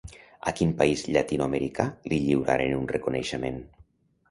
[0.51, 3.65] A quin país llatinoamericà li lliuraren un reconeixement?